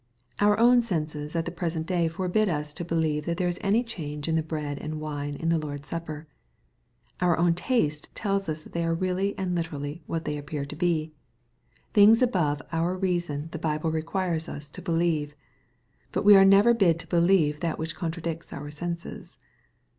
Our 0.39 0.57
own 0.59 0.81
senses 0.81 1.35
at 1.35 1.45
the 1.45 1.51
present 1.51 1.85
day 1.85 2.07
forbid 2.07 2.49
us 2.49 2.73
to 2.73 2.83
be^ 2.83 2.99
lieve 2.99 3.25
that 3.27 3.37
there 3.37 3.47
is 3.47 3.59
any 3.61 3.83
change 3.83 4.27
in 4.27 4.35
the 4.35 4.41
bread 4.41 4.79
and 4.79 4.99
wine 4.99 5.35
in 5.35 5.49
the 5.49 5.59
Lord's 5.59 5.89
Supper. 5.89 6.25
Our 7.19 7.37
own 7.37 7.53
taste 7.53 8.09
tells 8.15 8.49
us 8.49 8.63
that 8.63 8.73
they 8.73 8.83
are 8.83 8.95
really 8.95 9.37
and 9.37 9.53
literally 9.53 10.01
what 10.07 10.25
they 10.25 10.39
appear 10.39 10.65
to 10.65 10.75
be. 10.75 11.11
Things 11.93 12.23
above 12.23 12.63
our 12.71 12.97
reason 12.97 13.49
the 13.51 13.59
Bible 13.59 13.91
requires 13.91 14.49
us 14.49 14.71
to 14.71 14.81
believe. 14.81 15.35
But 16.11 16.25
we 16.25 16.35
are 16.35 16.45
never 16.45 16.73
bid 16.73 16.97
to 17.01 17.07
believe 17.07 17.59
that 17.59 17.77
which 17.77 17.95
contradicts 17.95 18.51
our 18.51 18.71
senses. 18.71 19.37